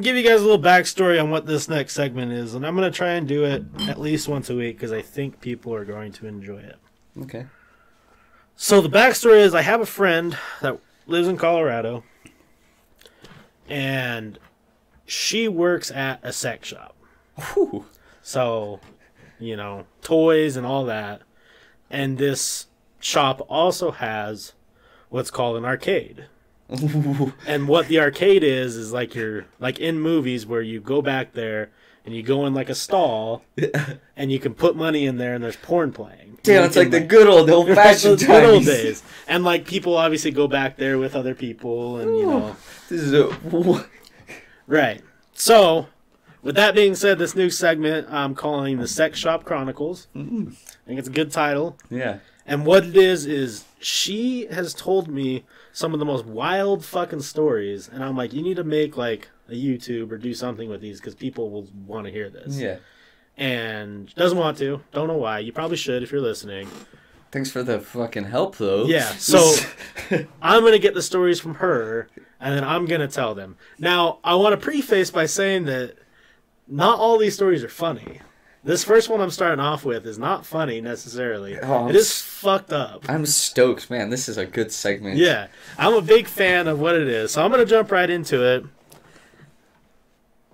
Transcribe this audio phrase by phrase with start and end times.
[0.00, 2.90] give you guys a little backstory on what this next segment is, and I'm gonna
[2.90, 6.12] try and do it at least once a week because I think people are going
[6.12, 6.76] to enjoy it.
[7.22, 7.46] Okay.
[8.56, 12.04] So the backstory is I have a friend that lives in Colorado,
[13.68, 14.38] and
[15.06, 16.94] she works at a sex shop.
[17.52, 17.86] Whew.
[18.22, 18.80] So,
[19.38, 21.22] you know, toys and all that.
[21.90, 22.66] And this
[22.98, 24.54] shop also has
[25.08, 26.26] what's called an arcade.
[27.46, 31.32] And what the arcade is is like you're like in movies where you go back
[31.32, 31.70] there
[32.04, 33.42] and you go in like a stall
[34.16, 36.38] and you can put money in there and there's porn playing.
[36.42, 39.02] Damn, it's like the good old old fashioned good old days.
[39.26, 42.56] And like people obviously go back there with other people and you know
[42.88, 43.84] This is a
[44.66, 45.02] Right.
[45.34, 45.86] So,
[46.42, 50.08] with that being said, this new segment I'm calling the Sex Shop Chronicles.
[50.16, 50.52] Mm.
[50.52, 51.76] I think it's a good title.
[51.90, 52.18] yeah.
[52.48, 57.20] And what it is is she has told me some of the most wild fucking
[57.22, 60.80] stories, and I'm like, you need to make like a YouTube or do something with
[60.80, 62.58] these because people will want to hear this.
[62.58, 62.78] Yeah.
[63.36, 64.80] And doesn't want to.
[64.92, 65.38] Don't know why.
[65.38, 66.68] You probably should if you're listening.
[67.30, 68.86] Thanks for the fucking help, though.
[68.86, 69.54] Yeah, so-
[70.42, 72.08] I'm gonna get the stories from her,
[72.40, 73.56] and then I'm gonna tell them.
[73.78, 75.94] Now, I want to preface by saying that
[76.66, 78.20] not all these stories are funny.
[78.66, 81.56] This first one I'm starting off with is not funny necessarily.
[81.60, 83.04] Oh, it is s- fucked up.
[83.08, 84.10] I'm stoked, man.
[84.10, 85.18] This is a good segment.
[85.18, 85.46] Yeah,
[85.78, 88.64] I'm a big fan of what it is, so I'm gonna jump right into it.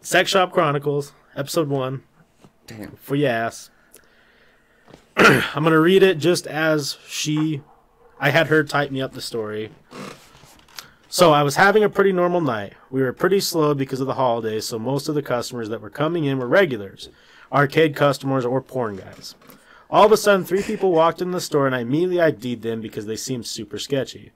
[0.02, 2.02] Sex Shop Chronicles, episode one,
[2.66, 2.92] Damn.
[2.96, 3.70] for your ass.
[5.16, 7.62] I'm gonna read it just as she,
[8.20, 9.70] I had her type me up the story.
[11.08, 12.72] So I was having a pretty normal night.
[12.90, 15.90] We were pretty slow because of the holidays, so most of the customers that were
[15.90, 17.08] coming in were regulars,
[17.52, 19.34] arcade customers or porn guys.
[19.90, 22.80] All of a sudden, three people walked in the store, and I immediately ID'd them
[22.80, 24.32] because they seemed super sketchy.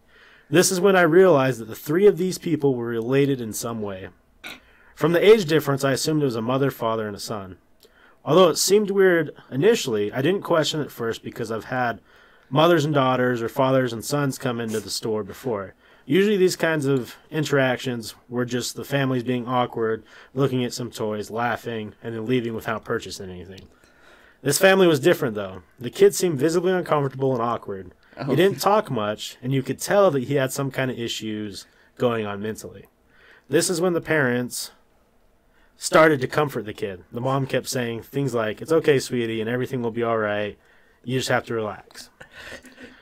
[0.51, 3.81] This is when I realized that the three of these people were related in some
[3.81, 4.11] way.
[4.95, 7.59] From the age difference, I assumed it was a mother, father, and a son.
[8.25, 12.01] Although it seemed weird initially, I didn't question it first because I've had
[12.51, 15.75] mothers and daughters or fathers and sons come into the store before.
[16.07, 21.31] Usually, these kinds of interactions were just the families being awkward, looking at some toys,
[21.31, 23.69] laughing, and then leaving without purchasing anything.
[24.41, 25.63] This family was different, though.
[25.81, 27.93] The kid seemed visibly uncomfortable and awkward.
[28.17, 28.27] Oh.
[28.27, 31.67] He didn't talk much, and you could tell that he had some kind of issues
[31.99, 32.87] going on mentally.
[33.49, 34.71] This is when the parents
[35.77, 37.03] started to comfort the kid.
[37.11, 40.57] The mom kept saying things like, It's okay, sweetie, and everything will be all right.
[41.03, 42.11] You just have to relax.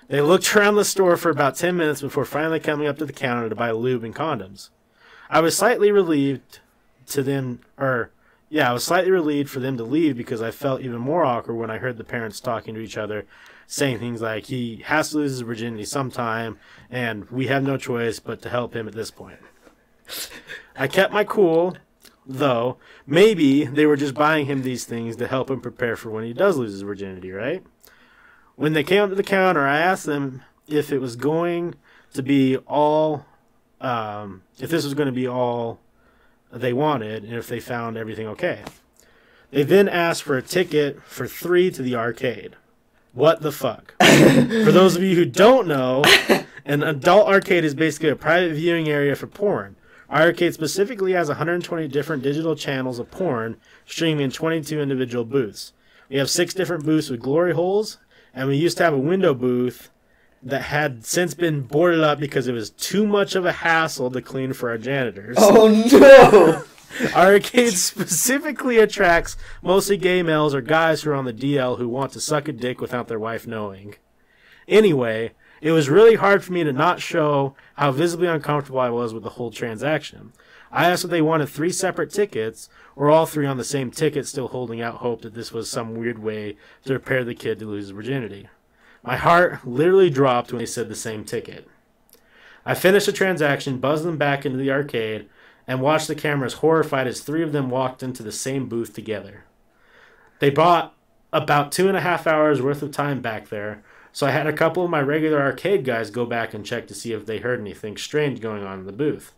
[0.09, 3.13] They looked around the store for about 10 minutes before finally coming up to the
[3.13, 4.71] counter to buy lube and condoms.
[5.31, 6.61] I was slightly relieved
[7.07, 8.11] to them, or,
[8.51, 11.55] yeah, I was slightly relieved for them to leave because I felt even more awkward
[11.55, 13.25] when I heard the parents talking to each other,
[13.67, 16.59] saying things like, he has to lose his virginity sometime,
[16.91, 19.39] and we have no choice but to help him at this point.
[20.77, 21.77] I kept my cool,
[22.27, 22.77] though.
[23.07, 26.35] Maybe they were just buying him these things to help him prepare for when he
[26.35, 27.63] does lose his virginity, right?
[28.57, 31.75] When they came up to the counter, I asked them if it was going
[32.13, 33.27] to be all,
[33.81, 35.81] um, if this was going to be all
[36.53, 38.63] they wanted, and if they found everything okay.
[39.51, 42.57] They then asked for a ticket for three to the arcade.
[43.13, 43.95] What the fuck?
[43.99, 44.05] for
[44.73, 46.05] those of you who don't know,
[46.65, 49.77] an adult arcade is basically a private viewing area for porn.
[50.09, 53.57] Our arcade specifically has 120 different digital channels of porn
[53.87, 55.73] streaming in 22 individual booths.
[56.09, 57.99] We have six different booths with glory holes,
[58.35, 59.91] and we used to have a window booth
[60.43, 64.21] that had since been boarded up because it was too much of a hassle to
[64.21, 65.37] clean for our janitors.
[65.39, 66.65] Oh no!
[67.15, 71.89] Our arcade specifically attracts mostly gay males or guys who are on the DL who
[71.89, 73.95] want to suck a dick without their wife knowing.
[74.69, 79.15] Anyway, it was really hard for me to not show how visibly uncomfortable I was
[79.15, 80.33] with the whole transaction.
[80.75, 84.27] I asked if they wanted three separate tickets, or all three on the same ticket,
[84.27, 87.67] still holding out hope that this was some weird way to prepare the kid to
[87.67, 88.49] lose his virginity.
[89.05, 91.69] My heart literally dropped when they said the same ticket.
[92.67, 95.29] I finished the transaction, buzzed them back into the arcade,
[95.69, 99.45] and watched the cameras horrified as three of them walked into the same booth together.
[100.41, 100.93] They bought
[101.33, 104.53] about two and a half hours worth of time back there, so I had a
[104.53, 107.61] couple of my regular arcade guys go back and check to see if they heard
[107.61, 109.35] anything strange going on in the booth.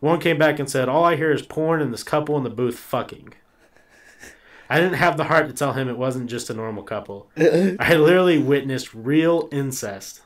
[0.00, 2.50] One came back and said, All I hear is porn and this couple in the
[2.50, 3.34] booth fucking.
[4.70, 7.30] I didn't have the heart to tell him it wasn't just a normal couple.
[7.36, 10.20] I literally witnessed real incest.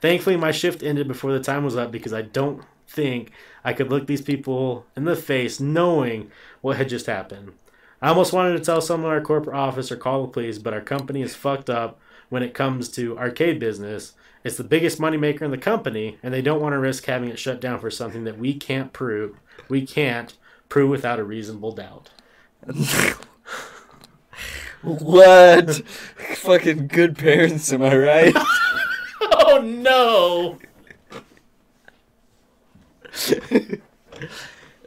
[0.00, 3.30] Thankfully, my shift ended before the time was up because I don't think
[3.62, 6.30] I could look these people in the face knowing
[6.60, 7.52] what had just happened.
[8.00, 10.74] I almost wanted to tell someone in our corporate office or call the police, but
[10.74, 11.98] our company is fucked up
[12.28, 14.12] when it comes to arcade business.
[14.42, 17.38] It's the biggest moneymaker in the company, and they don't want to risk having it
[17.38, 19.38] shut down for something that we can't prove.
[19.68, 20.34] We can't
[20.68, 22.10] Prove without a reasonable doubt.
[24.82, 25.76] what?
[26.36, 28.36] Fucking good parents, am I right?
[29.46, 30.58] Oh no!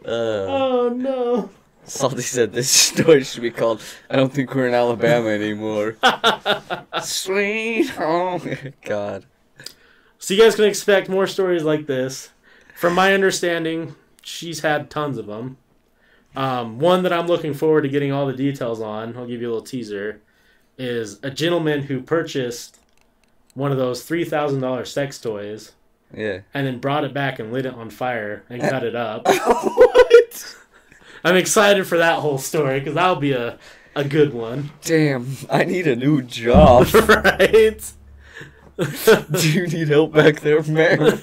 [0.05, 1.49] Uh, Oh no!
[1.87, 5.95] Salty said this story should be called I don't think we're in Alabama anymore.
[7.01, 8.41] Sweet home.
[8.83, 9.25] God.
[10.19, 12.29] So you guys can expect more stories like this.
[12.75, 15.57] From my understanding, she's had tons of them.
[16.35, 19.47] Um, one that I'm looking forward to getting all the details on, I'll give you
[19.47, 20.21] a little teaser,
[20.77, 22.79] is a gentleman who purchased
[23.55, 25.71] one of those $3,000 sex toys
[26.15, 26.41] Yeah.
[26.53, 29.25] and then brought it back and lit it on fire and cut it up.
[31.27, 33.59] I'm excited for that whole story because that'll be a,
[33.97, 34.71] a good one.
[34.81, 36.87] Damn, I need a new job.
[36.93, 37.91] right?
[39.31, 41.19] Do you need help back there, man?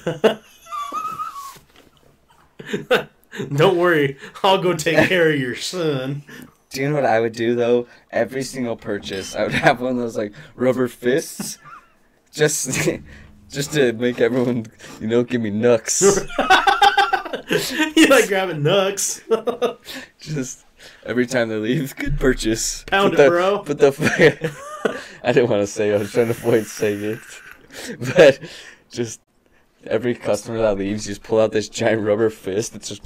[3.55, 6.21] Don't worry, I'll go take care of your son.
[6.69, 7.87] Do you know what I would do though?
[8.11, 11.57] Every single purchase, I would have one of those like rubber fists,
[12.31, 12.89] just,
[13.49, 14.67] just to make everyone,
[15.01, 16.27] you know, give me nucks.
[17.95, 19.21] you like grabbing nucks.
[20.19, 20.65] just
[21.05, 22.83] every time they leave, good purchase.
[22.85, 23.59] Pound Put it, the- bro.
[23.59, 24.97] Put the.
[25.23, 25.89] I didn't want to say.
[25.89, 27.19] it, I was trying to avoid saying it,
[28.15, 28.39] but
[28.91, 29.19] just
[29.87, 32.75] every customer that leaves, you just pull out this giant rubber fist.
[32.75, 33.01] It's just